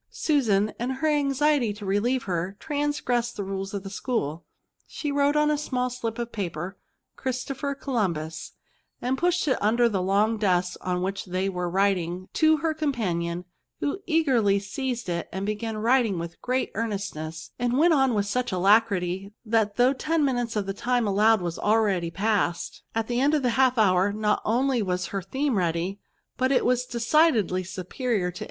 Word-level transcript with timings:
Susan, 0.09 0.73
in 0.79 0.89
her 0.89 1.07
anxiety 1.07 1.71
to 1.71 1.85
relieve 1.85 2.23
her, 2.23 2.57
transgressed 2.59 3.37
the 3.37 3.43
rules 3.43 3.71
of 3.71 3.83
the 3.83 3.89
school; 3.91 4.43
she 4.87 5.11
wrote 5.11 5.35
on 5.35 5.51
a 5.51 5.57
small 5.59 5.91
slip 5.91 6.17
of 6.17 6.31
paper" 6.31 6.75
Christopher 7.21 7.75
Columbtis/* 7.75 8.53
and 8.99 9.15
pushed 9.15 9.47
it 9.47 9.59
under 9.61 9.87
the 9.87 10.01
long 10.01 10.37
desk 10.39 10.75
on 10.81 11.03
which 11.03 11.25
they 11.25 11.47
were 11.49 11.69
writing 11.69 12.27
to 12.33 12.57
her 12.57 12.73
companion, 12.73 13.45
who 13.79 13.99
eagerly 14.07 14.57
seized 14.57 15.07
it, 15.07 15.29
began 15.45 15.77
writing 15.77 16.17
with 16.17 16.41
great 16.41 16.71
earnestness, 16.73 17.51
and 17.59 17.77
went 17.77 17.93
on 17.93 18.15
with 18.15 18.25
such 18.25 18.51
alacrity 18.51 19.31
that 19.45 19.75
though 19.75 19.93
ten 19.93 20.25
minutes 20.25 20.55
of 20.55 20.65
the 20.65 20.73
time 20.73 21.05
allowed 21.05 21.41
was 21.43 21.59
already 21.59 22.09
past, 22.09 22.81
at 22.95 23.05
the 23.05 23.19
end 23.21 23.35
of 23.35 23.43
the 23.43 23.51
half 23.51 23.77
hour 23.77 24.11
not 24.11 24.41
only 24.45 24.81
was 24.81 25.09
her 25.13 25.21
theme 25.21 25.59
ready, 25.59 25.99
but 26.37 26.51
it 26.51 26.65
was 26.65 26.87
decidedly 26.87 27.63
superior 27.63 28.31
to. 28.31 28.39